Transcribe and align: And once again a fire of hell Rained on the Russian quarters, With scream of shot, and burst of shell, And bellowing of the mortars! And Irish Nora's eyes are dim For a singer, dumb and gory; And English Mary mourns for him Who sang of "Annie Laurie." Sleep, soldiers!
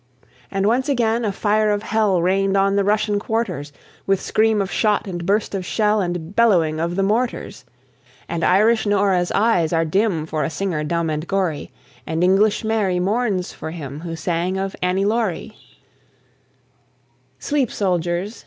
And 0.49 0.65
once 0.65 0.89
again 0.89 1.23
a 1.23 1.31
fire 1.31 1.69
of 1.69 1.83
hell 1.83 2.23
Rained 2.23 2.57
on 2.57 2.75
the 2.75 2.83
Russian 2.83 3.19
quarters, 3.19 3.71
With 4.07 4.19
scream 4.19 4.59
of 4.59 4.71
shot, 4.71 5.05
and 5.05 5.27
burst 5.27 5.53
of 5.53 5.63
shell, 5.63 6.01
And 6.01 6.35
bellowing 6.35 6.79
of 6.79 6.95
the 6.95 7.03
mortars! 7.03 7.65
And 8.27 8.43
Irish 8.43 8.87
Nora's 8.87 9.31
eyes 9.33 9.71
are 9.71 9.85
dim 9.85 10.25
For 10.25 10.43
a 10.43 10.49
singer, 10.49 10.83
dumb 10.83 11.11
and 11.11 11.27
gory; 11.27 11.71
And 12.07 12.23
English 12.23 12.63
Mary 12.63 12.99
mourns 12.99 13.53
for 13.53 13.69
him 13.69 13.99
Who 13.99 14.15
sang 14.15 14.57
of 14.57 14.75
"Annie 14.81 15.05
Laurie." 15.05 15.55
Sleep, 17.37 17.69
soldiers! 17.71 18.39